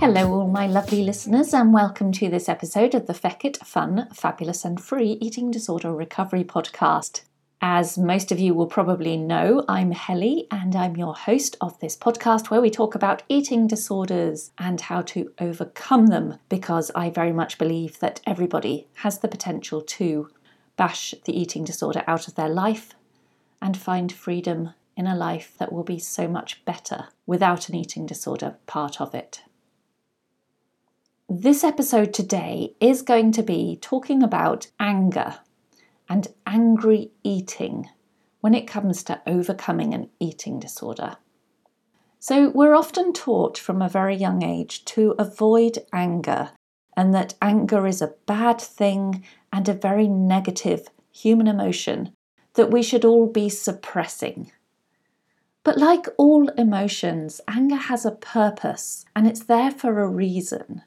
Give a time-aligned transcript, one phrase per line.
[0.00, 4.64] Hello, all my lovely listeners, and welcome to this episode of the Feckit Fun, Fabulous
[4.64, 7.22] and Free Eating Disorder Recovery Podcast.
[7.60, 11.96] As most of you will probably know, I'm Helly, and I'm your host of this
[11.96, 17.32] podcast where we talk about eating disorders and how to overcome them because I very
[17.32, 20.28] much believe that everybody has the potential to
[20.76, 22.94] bash the eating disorder out of their life
[23.62, 28.06] and find freedom in a life that will be so much better without an eating
[28.06, 29.42] disorder part of it.
[31.28, 35.38] This episode today is going to be talking about anger
[36.08, 37.88] and angry eating
[38.40, 41.16] when it comes to overcoming an eating disorder.
[42.18, 46.50] So, we're often taught from a very young age to avoid anger
[46.96, 52.12] and that anger is a bad thing and a very negative human emotion
[52.54, 54.52] that we should all be suppressing.
[55.64, 60.82] But like all emotions, anger has a purpose and it's there for a reason.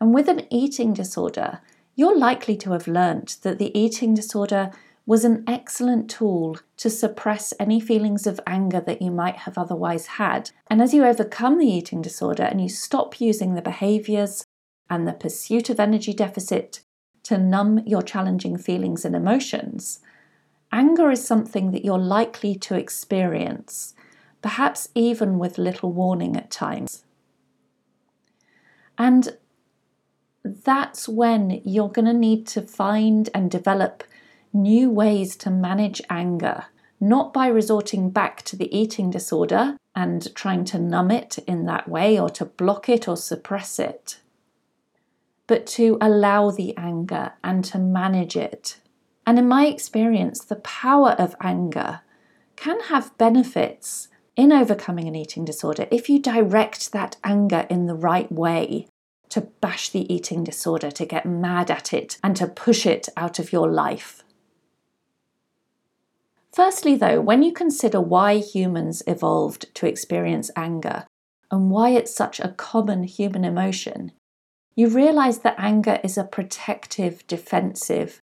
[0.00, 1.60] And with an eating disorder,
[1.96, 4.70] you're likely to have learnt that the eating disorder
[5.06, 10.06] was an excellent tool to suppress any feelings of anger that you might have otherwise
[10.06, 10.52] had.
[10.68, 14.44] And as you overcome the eating disorder and you stop using the behaviours
[14.88, 16.80] and the pursuit of energy deficit
[17.24, 19.98] to numb your challenging feelings and emotions,
[20.72, 23.94] anger is something that you're likely to experience,
[24.42, 27.04] perhaps even with little warning at times.
[28.96, 29.36] And
[30.44, 34.04] that's when you're going to need to find and develop
[34.52, 36.66] new ways to manage anger,
[36.98, 41.88] not by resorting back to the eating disorder and trying to numb it in that
[41.88, 44.18] way or to block it or suppress it,
[45.46, 48.76] but to allow the anger and to manage it.
[49.30, 52.00] And in my experience, the power of anger
[52.56, 57.94] can have benefits in overcoming an eating disorder if you direct that anger in the
[57.94, 58.88] right way
[59.28, 63.38] to bash the eating disorder, to get mad at it, and to push it out
[63.38, 64.24] of your life.
[66.52, 71.06] Firstly, though, when you consider why humans evolved to experience anger
[71.52, 74.10] and why it's such a common human emotion,
[74.74, 78.20] you realize that anger is a protective, defensive,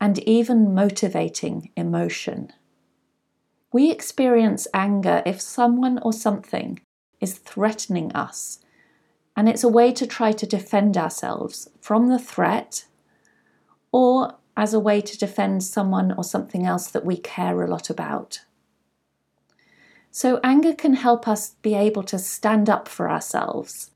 [0.00, 2.52] and even motivating emotion.
[3.72, 6.80] We experience anger if someone or something
[7.20, 8.60] is threatening us
[9.36, 12.86] and it's a way to try to defend ourselves from the threat
[13.92, 17.88] or as a way to defend someone or something else that we care a lot
[17.88, 18.40] about.
[20.10, 23.92] So, anger can help us be able to stand up for ourselves.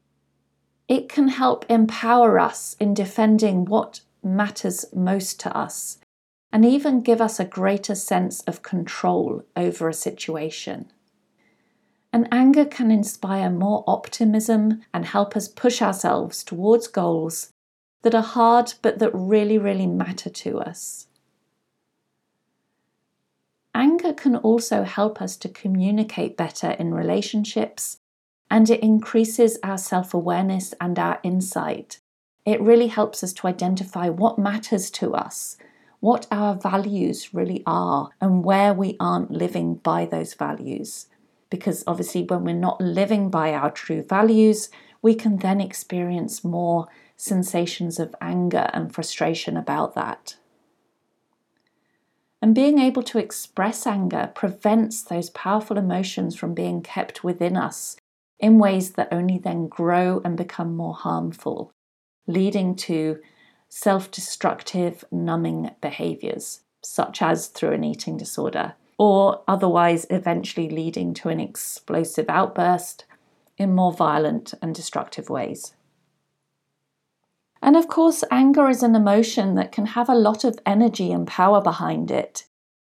[0.87, 5.99] It can help empower us in defending what matters most to us
[6.53, 10.91] and even give us a greater sense of control over a situation.
[12.13, 17.51] And anger can inspire more optimism and help us push ourselves towards goals
[18.03, 21.07] that are hard but that really, really matter to us.
[23.75, 27.97] Anger can also help us to communicate better in relationships
[28.51, 31.99] and it increases our self awareness and our insight.
[32.45, 35.57] It really helps us to identify what matters to us,
[36.01, 41.07] what our values really are, and where we aren't living by those values
[41.53, 44.71] because obviously, when we're not living by our true values,
[45.03, 46.89] we can then experience more
[47.19, 50.37] sensations of anger and frustration about that.
[52.41, 57.99] And being able to express anger prevents those powerful emotions from being kept within us
[58.41, 61.71] in ways that only then grow and become more harmful,
[62.27, 63.21] leading to
[63.69, 71.29] self destructive, numbing behaviors, such as through an eating disorder or otherwise eventually leading to
[71.29, 73.05] an explosive outburst
[73.59, 75.75] in more violent and destructive ways.
[77.61, 81.27] And of course, anger is an emotion that can have a lot of energy and
[81.27, 82.45] power behind it,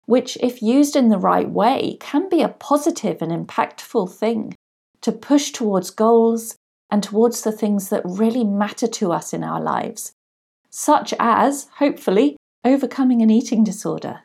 [0.05, 4.55] which, if used in the right way, can be a positive and impactful thing
[5.01, 6.55] to push towards goals
[6.89, 10.13] and towards the things that really matter to us in our lives,
[10.69, 14.21] such as, hopefully, overcoming an eating disorder.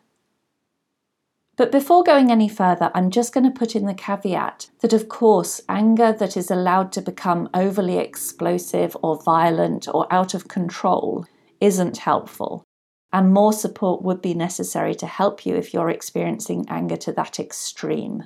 [1.57, 5.11] But before going any further, I'm just going to put in the caveat that, of
[5.11, 11.27] course, anger that is allowed to become overly explosive or violent or out of control
[11.61, 12.65] isn't helpful.
[13.13, 17.39] And more support would be necessary to help you if you're experiencing anger to that
[17.39, 18.25] extreme.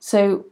[0.00, 0.46] So,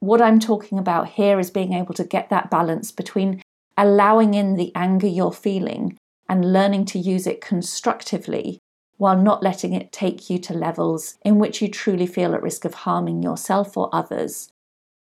[0.00, 3.42] what I'm talking about here is being able to get that balance between
[3.76, 5.96] allowing in the anger you're feeling
[6.28, 8.58] and learning to use it constructively
[8.96, 12.64] while not letting it take you to levels in which you truly feel at risk
[12.64, 14.50] of harming yourself or others,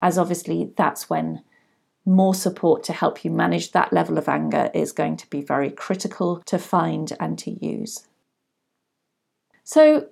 [0.03, 1.43] as obviously that's when
[2.05, 5.71] more support to help you manage that level of anger is going to be very
[5.71, 8.07] critical to find and to use.
[9.63, 10.09] So,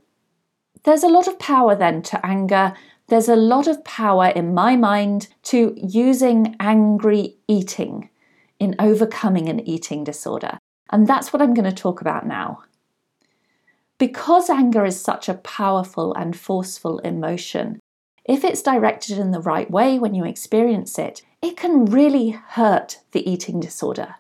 [0.85, 2.75] there's a lot of power then to anger.
[3.09, 8.09] There's a lot of power in my mind to using angry eating
[8.59, 10.59] in overcoming an eating disorder.
[10.91, 12.63] And that's what I'm going to talk about now.
[13.99, 17.81] Because anger is such a powerful and forceful emotion,
[18.25, 23.01] if it's directed in the right way when you experience it, it can really hurt
[23.13, 24.17] the eating disorder.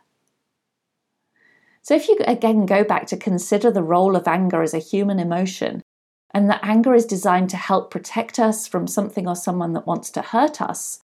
[1.82, 5.18] So, if you again go back to consider the role of anger as a human
[5.18, 5.81] emotion,
[6.34, 10.10] and that anger is designed to help protect us from something or someone that wants
[10.10, 11.00] to hurt us,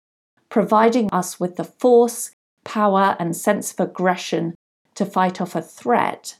[0.49, 2.31] providing us with the force,
[2.63, 4.55] power, and sense of aggression
[4.95, 6.37] to fight off a threat,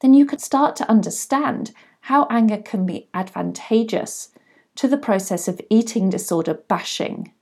[0.00, 1.72] then you could start to understand
[2.02, 4.30] how anger can be advantageous
[4.74, 7.32] to the process of eating disorder bashing.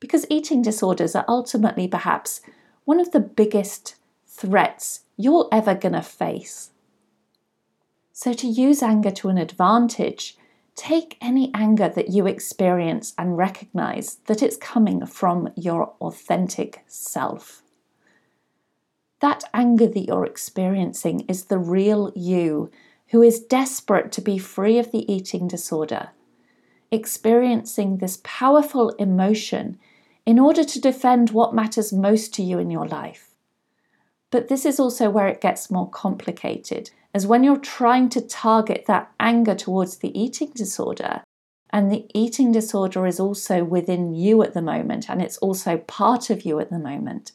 [0.00, 2.40] Because eating disorders are ultimately perhaps
[2.84, 3.96] one of the biggest
[4.26, 6.70] threats you're ever going to face.
[8.20, 10.36] So, to use anger to an advantage,
[10.74, 17.62] take any anger that you experience and recognize that it's coming from your authentic self.
[19.20, 22.72] That anger that you're experiencing is the real you
[23.10, 26.08] who is desperate to be free of the eating disorder,
[26.90, 29.78] experiencing this powerful emotion
[30.26, 33.27] in order to defend what matters most to you in your life.
[34.30, 38.84] But this is also where it gets more complicated, as when you're trying to target
[38.86, 41.22] that anger towards the eating disorder,
[41.70, 46.30] and the eating disorder is also within you at the moment, and it's also part
[46.30, 47.32] of you at the moment,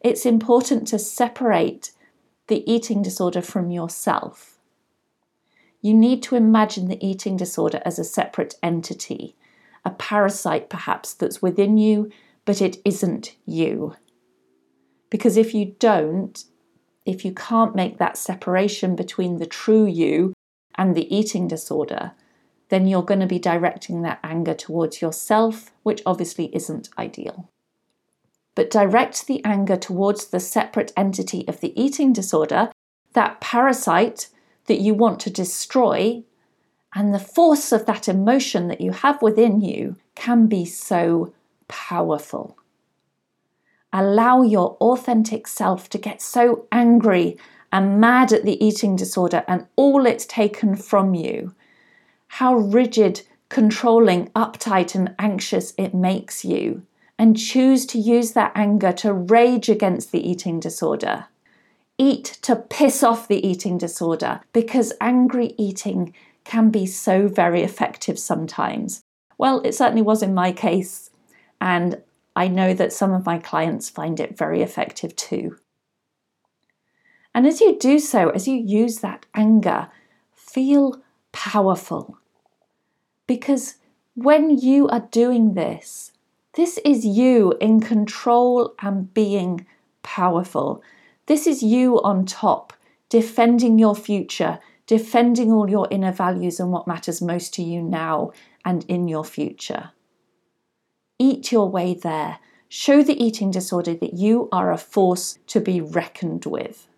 [0.00, 1.92] it's important to separate
[2.48, 4.58] the eating disorder from yourself.
[5.80, 9.34] You need to imagine the eating disorder as a separate entity,
[9.82, 12.10] a parasite perhaps that's within you,
[12.44, 13.96] but it isn't you.
[15.10, 16.44] Because if you don't,
[17.06, 20.32] if you can't make that separation between the true you
[20.76, 22.12] and the eating disorder,
[22.70, 27.48] then you're going to be directing that anger towards yourself, which obviously isn't ideal
[28.54, 32.70] but direct the anger towards the separate entity of the eating disorder,
[33.12, 34.28] that parasite
[34.66, 36.22] that you want to destroy,
[36.94, 41.32] and the force of that emotion that you have within you can be so
[41.66, 42.56] powerful.
[43.96, 47.38] Allow your authentic self to get so angry
[47.70, 51.54] and mad at the eating disorder and all it's taken from you.
[52.26, 56.82] How rigid, controlling, uptight, and anxious it makes you
[57.20, 61.26] and choose to use that anger to rage against the eating disorder.
[61.96, 66.12] Eat to piss off the eating disorder because angry eating
[66.42, 69.02] can be so very effective sometimes.
[69.38, 71.10] Well, it certainly was in my case,
[71.60, 72.02] and
[72.36, 75.56] I know that some of my clients find it very effective too.
[77.34, 79.88] And as you do so, as you use that anger,
[80.32, 82.18] feel powerful.
[83.26, 83.76] Because
[84.14, 86.12] when you are doing this,
[86.54, 89.66] this is you in control and being
[90.04, 90.82] powerful.
[91.26, 92.72] This is you on top,
[93.08, 98.30] defending your future, defending all your inner values and what matters most to you now
[98.64, 99.90] and in your future.
[101.18, 102.38] Eat your way there.
[102.68, 106.88] Show the eating disorder that you are a force to be reckoned with.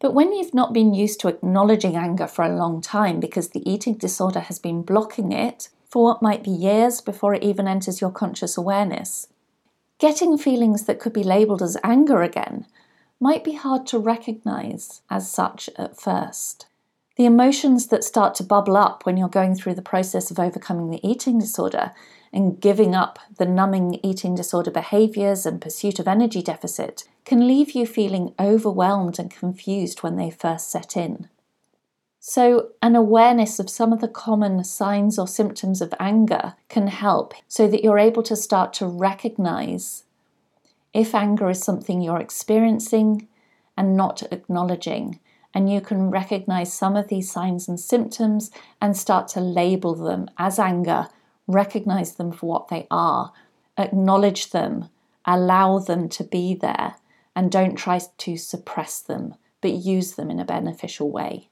[0.00, 3.68] But when you've not been used to acknowledging anger for a long time because the
[3.70, 8.00] eating disorder has been blocking it, for what might be years before it even enters
[8.00, 9.26] your conscious awareness.
[9.98, 12.66] Getting feelings that could be labelled as anger again
[13.18, 16.66] might be hard to recognise as such at first.
[17.16, 20.90] The emotions that start to bubble up when you're going through the process of overcoming
[20.90, 21.92] the eating disorder
[22.32, 27.72] and giving up the numbing eating disorder behaviours and pursuit of energy deficit can leave
[27.72, 31.28] you feeling overwhelmed and confused when they first set in.
[32.22, 37.32] So, an awareness of some of the common signs or symptoms of anger can help
[37.48, 40.04] so that you're able to start to recognize
[40.92, 43.26] if anger is something you're experiencing
[43.76, 45.18] and not acknowledging,
[45.52, 50.28] and you can recognize some of these signs and symptoms and start to label them
[50.38, 51.08] as anger,
[51.46, 53.32] recognize them for what they are,
[53.76, 54.88] acknowledge them,
[55.24, 56.94] allow them to be there,
[57.34, 61.48] and don't try to suppress them, but use them in a beneficial way.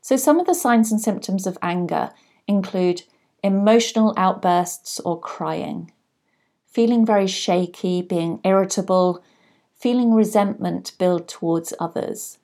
[0.00, 2.10] So, some of the signs and symptoms of anger
[2.46, 3.02] include
[3.42, 5.92] emotional outbursts or crying,
[6.66, 9.22] feeling very shaky, being irritable,
[9.74, 12.38] feeling resentment build towards others.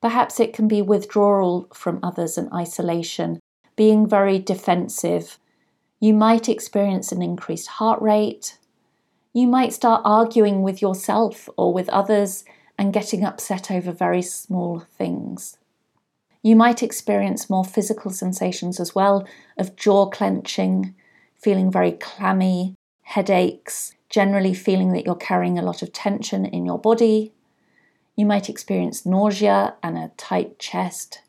[0.00, 3.40] Perhaps it can be withdrawal from others and isolation,
[3.76, 5.38] being very defensive.
[6.00, 8.58] You might experience an increased heart rate.
[9.32, 12.44] You might start arguing with yourself or with others
[12.78, 15.56] and getting upset over very small things.
[16.42, 19.26] You might experience more physical sensations as well
[19.56, 20.94] of jaw clenching,
[21.36, 26.78] feeling very clammy, headaches, generally feeling that you're carrying a lot of tension in your
[26.78, 27.32] body.
[28.18, 31.22] You might experience nausea and a tight chest.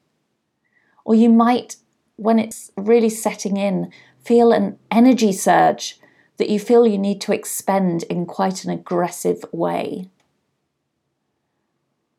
[1.05, 1.75] Or you might,
[2.15, 3.91] when it's really setting in,
[4.25, 5.99] feel an energy surge
[6.37, 10.09] that you feel you need to expend in quite an aggressive way.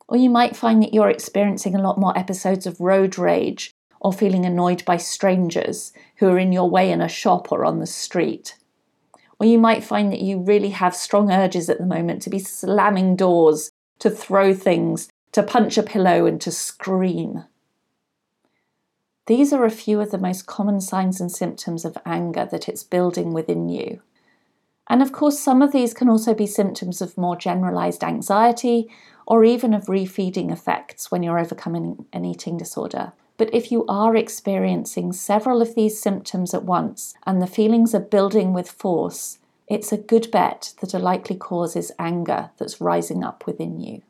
[0.06, 4.12] Or you might find that you're experiencing a lot more episodes of road rage or
[4.12, 7.86] feeling annoyed by strangers who are in your way in a shop or on the
[7.86, 8.56] street.
[9.40, 12.38] Or you might find that you really have strong urges at the moment to be
[12.38, 17.44] slamming doors, to throw things, to punch a pillow, and to scream.
[19.26, 22.82] These are a few of the most common signs and symptoms of anger that it's
[22.82, 24.02] building within you.
[24.88, 28.90] And of course, some of these can also be symptoms of more generalized anxiety
[29.24, 33.12] or even of refeeding effects when you're overcoming an eating disorder.
[33.36, 38.00] But if you are experiencing several of these symptoms at once and the feelings are
[38.00, 39.38] building with force,
[39.70, 44.02] it's a good bet that a likely cause is anger that's rising up within you.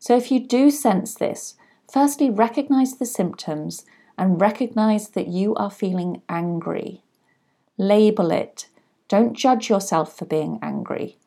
[0.00, 1.54] So if you do sense this,
[1.90, 3.86] firstly recognize the symptoms
[4.18, 7.04] and recognize that you are feeling angry.
[7.78, 8.66] Label it
[9.08, 11.18] don't judge yourself for being angry.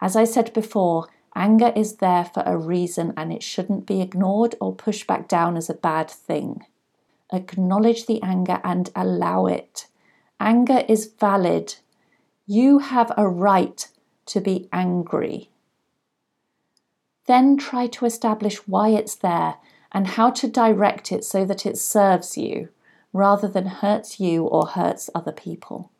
[0.00, 4.56] As I said before, anger is there for a reason and it shouldn't be ignored
[4.60, 6.64] or pushed back down as a bad thing.
[7.32, 9.86] Acknowledge the anger and allow it.
[10.38, 11.76] Anger is valid.
[12.46, 13.86] You have a right
[14.26, 15.50] to be angry.
[17.26, 19.56] Then try to establish why it's there
[19.92, 22.68] and how to direct it so that it serves you
[23.12, 25.90] rather than hurts you or hurts other people.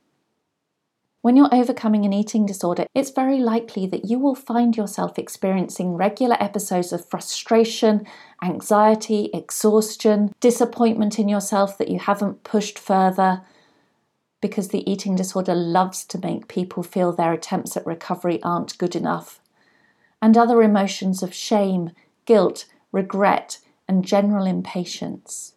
[1.23, 5.95] When you're overcoming an eating disorder, it's very likely that you will find yourself experiencing
[5.95, 8.07] regular episodes of frustration,
[8.43, 13.43] anxiety, exhaustion, disappointment in yourself that you haven't pushed further,
[14.47, 18.95] because the eating disorder loves to make people feel their attempts at recovery aren't good
[18.95, 19.41] enough,
[20.23, 21.91] and other emotions of shame,
[22.27, 25.55] guilt, regret, and general impatience.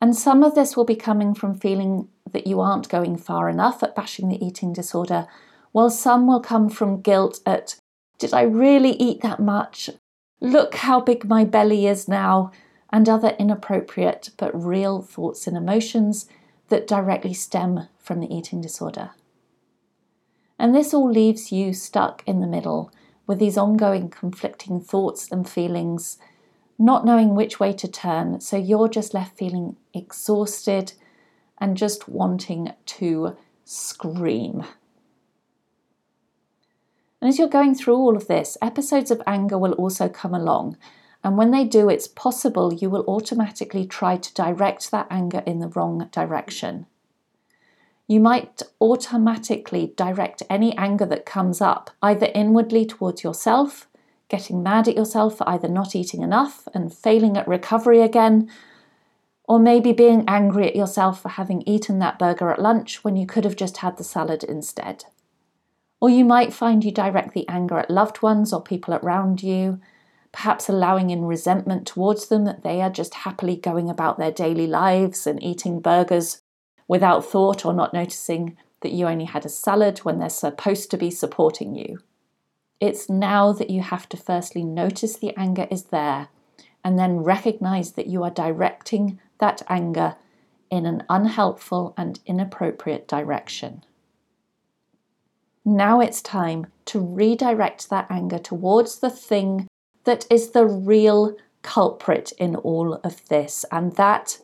[0.00, 3.84] And some of this will be coming from feeling that you aren't going far enough
[3.84, 5.28] at bashing the eating disorder,
[5.70, 7.76] while some will come from guilt at,
[8.18, 9.90] did I really eat that much?
[10.40, 12.50] Look how big my belly is now,
[12.92, 16.26] and other inappropriate but real thoughts and emotions
[16.70, 19.10] that directly stem from the eating disorder.
[20.58, 22.92] And this all leaves you stuck in the middle
[23.26, 26.18] with these ongoing conflicting thoughts and feelings,
[26.78, 28.40] not knowing which way to turn.
[28.40, 30.94] So you're just left feeling exhausted
[31.58, 34.64] and just wanting to scream.
[37.20, 40.76] And as you're going through all of this, episodes of anger will also come along.
[41.22, 45.58] And when they do, it's possible you will automatically try to direct that anger in
[45.60, 46.86] the wrong direction.
[48.06, 53.86] You might automatically direct any anger that comes up either inwardly towards yourself,
[54.28, 58.50] getting mad at yourself for either not eating enough and failing at recovery again,
[59.44, 63.26] or maybe being angry at yourself for having eaten that burger at lunch when you
[63.26, 65.04] could have just had the salad instead.
[66.00, 69.80] Or you might find you direct the anger at loved ones or people around you,
[70.32, 74.66] perhaps allowing in resentment towards them that they are just happily going about their daily
[74.66, 76.42] lives and eating burgers
[76.86, 80.96] without thought or not noticing that you only had a salad when they're supposed to
[80.96, 81.98] be supporting you.
[82.80, 86.28] It's now that you have to firstly notice the anger is there
[86.82, 90.16] and then recognize that you are directing that anger
[90.70, 93.84] in an unhelpful and inappropriate direction.
[95.64, 99.68] Now it's time to redirect that anger towards the thing
[100.04, 104.38] that is the real culprit in all of this, and that,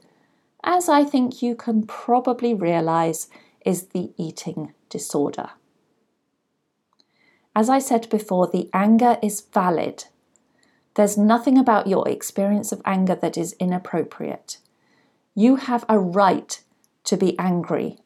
[0.63, 3.29] as I think you can probably realize,
[3.65, 5.51] is the eating disorder.
[7.55, 10.05] As I said before, the anger is valid,
[10.97, 14.57] There's nothing about your experience of anger that is inappropriate.
[15.35, 16.59] You have a right
[17.05, 17.99] to be angry.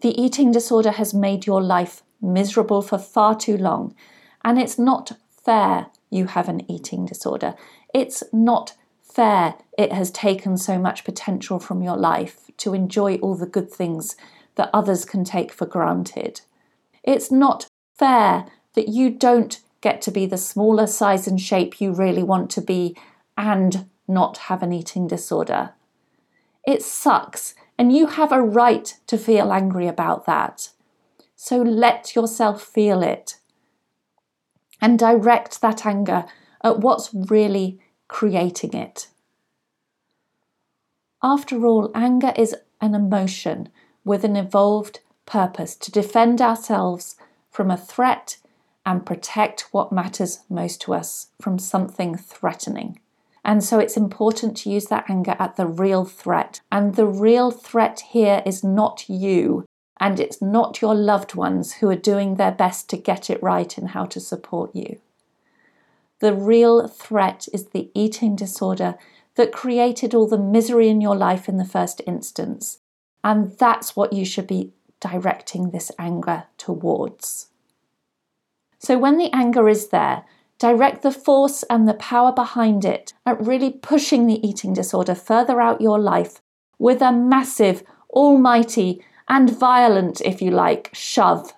[0.00, 3.94] The eating disorder has made your life miserable for far too long,
[4.44, 7.54] and it's not fair you have an eating disorder.
[7.94, 13.34] It's not fair it has taken so much potential from your life to enjoy all
[13.34, 14.16] the good things
[14.54, 16.40] that others can take for granted.
[17.02, 17.66] It's not
[17.98, 22.50] fair that you don't get to be the smaller size and shape you really want
[22.50, 22.96] to be
[23.36, 25.70] and not have an eating disorder.
[26.66, 30.70] It sucks, and you have a right to feel angry about that.
[31.34, 33.38] So let yourself feel it
[34.82, 36.26] and direct that anger
[36.62, 39.06] at what's really creating it.
[41.22, 43.68] After all, anger is an emotion
[44.04, 47.14] with an evolved purpose to defend ourselves
[47.48, 48.38] from a threat
[48.84, 52.98] and protect what matters most to us from something threatening.
[53.44, 56.60] And so it's important to use that anger at the real threat.
[56.70, 59.64] And the real threat here is not you,
[60.02, 63.78] and it's not your loved ones who are doing their best to get it right
[63.78, 64.98] and how to support you.
[66.18, 68.96] The real threat is the eating disorder
[69.36, 72.80] that created all the misery in your life in the first instance.
[73.22, 77.50] And that's what you should be directing this anger towards.
[78.80, 80.24] So when the anger is there,
[80.58, 85.60] direct the force and the power behind it at really pushing the eating disorder further
[85.60, 86.42] out your life
[86.76, 91.52] with a massive, almighty, and violent, if you like, shove.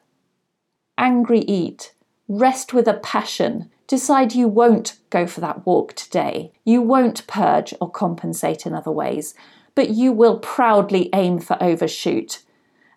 [0.98, 1.94] Angry eat.
[2.28, 3.70] Rest with a passion.
[3.86, 6.52] Decide you won't go for that walk today.
[6.64, 9.34] You won't purge or compensate in other ways,
[9.74, 12.42] but you will proudly aim for overshoot.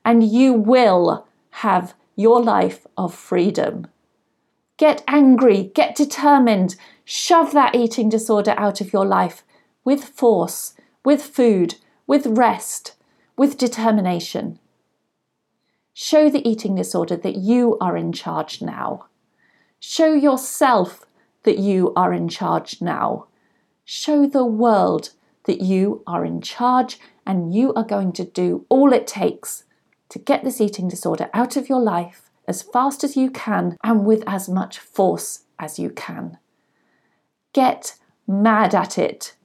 [0.05, 3.87] And you will have your life of freedom.
[4.77, 9.43] Get angry, get determined, shove that eating disorder out of your life
[9.83, 12.96] with force, with food, with rest,
[13.37, 14.59] with determination.
[15.93, 19.05] Show the eating disorder that you are in charge now.
[19.79, 21.05] Show yourself
[21.43, 23.27] that you are in charge now.
[23.85, 25.11] Show the world
[25.45, 29.63] that you are in charge and you are going to do all it takes
[30.09, 34.05] to get this eating disorder out of your life as fast as you can and
[34.05, 36.37] with as much force as you can.
[37.53, 37.95] Get
[38.27, 39.35] mad at it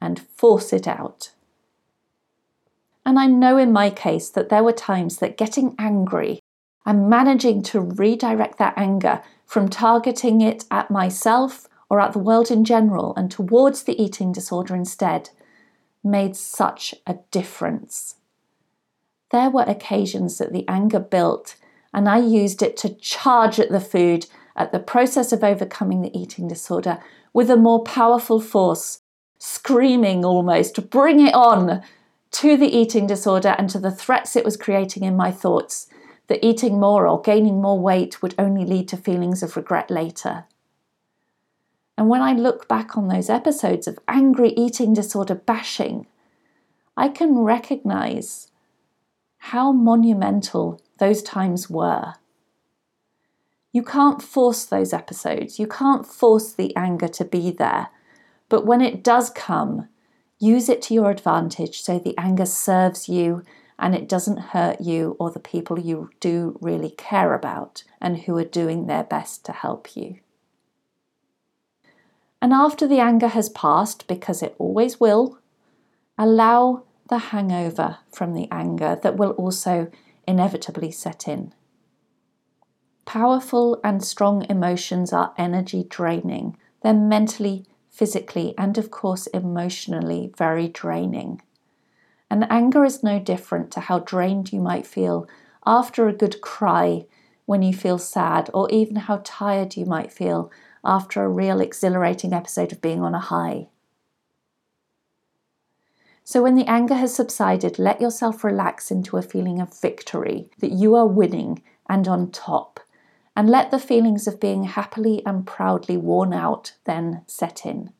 [0.00, 1.32] and force it out.
[3.04, 6.40] And I know in my case that there were times that getting angry
[6.84, 12.50] and managing to redirect that anger from targeting it at myself or at the world
[12.50, 15.30] in general and towards the eating disorder instead
[16.04, 18.16] made such a difference.
[19.32, 21.56] There were occasions that the anger built
[21.92, 26.16] and I used it to charge at the food at the process of overcoming the
[26.16, 26.98] eating disorder
[27.32, 29.00] with a more powerful force,
[29.38, 31.82] screaming almost, bring it on
[32.32, 35.88] to the eating disorder and to the threats it was creating in my thoughts
[36.28, 40.44] that eating more or gaining more weight would only lead to feelings of regret later.
[41.98, 46.06] And when I look back on those episodes of angry eating disorder bashing,
[46.96, 48.48] I can recognize
[49.38, 52.14] how monumental those times were.
[53.72, 57.88] You can't force those episodes, you can't force the anger to be there.
[58.48, 59.88] But when it does come,
[60.40, 63.44] use it to your advantage so the anger serves you
[63.78, 68.36] and it doesn't hurt you or the people you do really care about and who
[68.36, 70.18] are doing their best to help you.
[72.42, 75.38] And after the anger has passed, because it always will,
[76.16, 79.90] allow the hangover from the anger that will also
[80.26, 81.52] inevitably set in.
[83.04, 86.56] Powerful and strong emotions are energy draining.
[86.82, 91.42] They're mentally, physically, and of course, emotionally very draining.
[92.30, 95.28] And anger is no different to how drained you might feel
[95.66, 97.04] after a good cry
[97.44, 100.50] when you feel sad, or even how tired you might feel
[100.84, 103.66] after a real exhilarating episode of being on a high.
[106.22, 110.70] So, when the anger has subsided, let yourself relax into a feeling of victory, that
[110.70, 112.78] you are winning and on top,
[113.36, 117.92] and let the feelings of being happily and proudly worn out then set in.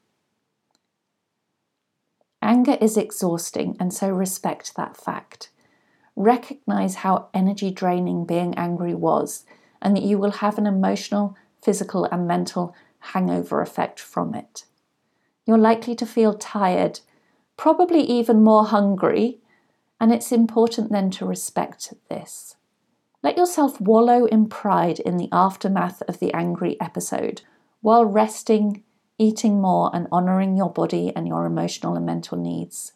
[2.42, 5.50] Anger is exhausting, and so respect that fact.
[6.16, 9.44] Recognize how energy draining being angry was,
[9.80, 14.64] and that you will have an emotional, physical, and mental hangover effect from it.
[15.46, 17.00] You're likely to feel tired
[17.60, 19.38] probably even more hungry,
[20.00, 22.56] and it's important then to respect this.
[23.22, 27.42] Let yourself wallow in pride in the aftermath of the angry episode
[27.82, 28.82] while resting,
[29.18, 32.94] eating more, and honoring your body and your emotional and mental needs.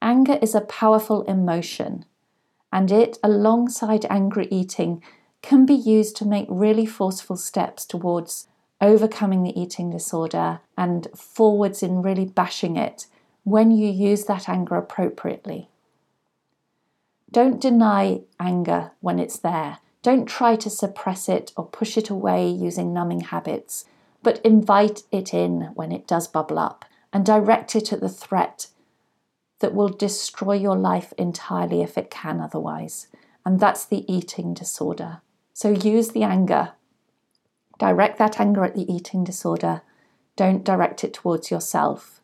[0.00, 2.04] Anger is a powerful emotion,
[2.72, 5.02] and it, alongside angry eating,
[5.42, 8.46] can be used to make really forceful steps towards
[8.80, 13.06] overcoming the eating disorder and forwards in really bashing it
[13.42, 15.68] when you use that anger appropriately.
[17.30, 19.78] Don't deny anger when it's there.
[20.02, 23.84] Don't try to suppress it or push it away using numbing habits,
[24.22, 28.68] but invite it in when it does bubble up and direct it at the threat
[29.60, 33.08] that will destroy your life entirely if it can otherwise.
[33.44, 35.20] And that's the eating disorder.
[35.52, 36.72] So use the anger.
[37.78, 39.82] Direct that anger at the eating disorder.
[40.36, 42.20] Don't direct it towards yourself.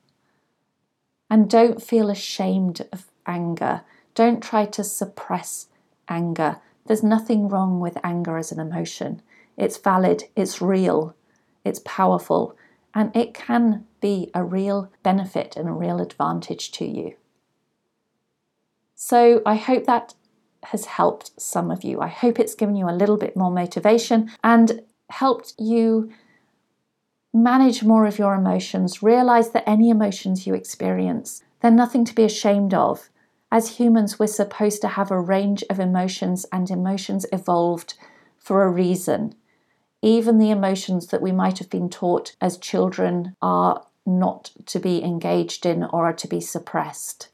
[1.28, 3.82] And don't feel ashamed of anger.
[4.14, 5.68] Don't try to suppress
[6.08, 6.60] anger.
[6.86, 9.22] There's nothing wrong with anger as an emotion.
[9.56, 11.14] It's valid, it's real,
[11.64, 12.56] it's powerful,
[12.94, 17.14] and it can be a real benefit and a real advantage to you.
[18.94, 20.14] So I hope that
[20.64, 22.00] has helped some of you.
[22.00, 26.10] I hope it's given you a little bit more motivation and helped you
[27.32, 29.02] manage more of your emotions.
[29.02, 33.10] Realize that any emotions you experience, they're nothing to be ashamed of.
[33.54, 37.94] As humans, we're supposed to have a range of emotions, and emotions evolved
[38.36, 39.36] for a reason.
[40.02, 45.04] Even the emotions that we might have been taught as children are not to be
[45.04, 47.28] engaged in or are to be suppressed.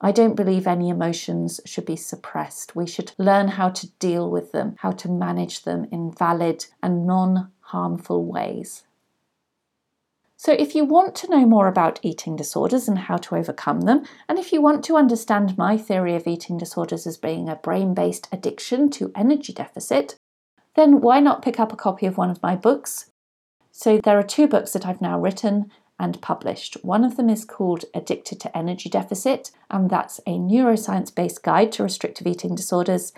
[0.00, 2.76] I don't believe any emotions should be suppressed.
[2.76, 7.04] We should learn how to deal with them, how to manage them in valid and
[7.04, 8.84] non harmful ways.
[10.40, 14.04] So, if you want to know more about eating disorders and how to overcome them,
[14.28, 17.92] and if you want to understand my theory of eating disorders as being a brain
[17.92, 20.14] based addiction to energy deficit,
[20.76, 23.10] then why not pick up a copy of one of my books?
[23.72, 26.76] So, there are two books that I've now written and published.
[26.84, 31.72] One of them is called Addicted to Energy Deficit, and that's a neuroscience based guide
[31.72, 33.12] to restrictive eating disorders.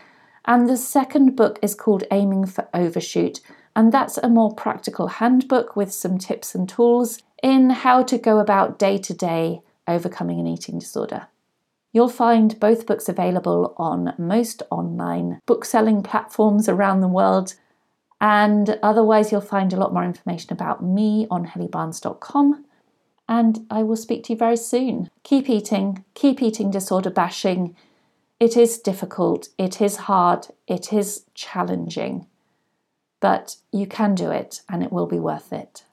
[0.46, 3.40] And the second book is called Aiming for Overshoot,
[3.74, 8.38] and that's a more practical handbook with some tips and tools in how to go
[8.38, 11.28] about day to day overcoming an eating disorder.
[11.92, 17.54] You'll find both books available on most online bookselling platforms around the world,
[18.20, 22.64] and otherwise, you'll find a lot more information about me on hellybarnes.com
[23.30, 25.08] and I will speak to you very soon.
[25.22, 27.76] Keep eating, keep eating disorder bashing.
[28.40, 32.26] It is difficult, it is hard, it is challenging,
[33.20, 35.84] but you can do it and it will be worth it.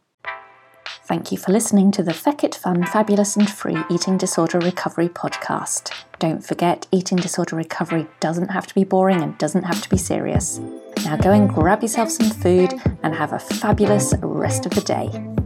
[1.03, 5.93] Thank you for listening to the Feckit Fun, Fabulous and Free Eating Disorder Recovery podcast.
[6.19, 9.97] Don't forget, eating disorder recovery doesn't have to be boring and doesn't have to be
[9.97, 10.59] serious.
[11.05, 15.37] Now go and grab yourself some food and have a fabulous rest of the day.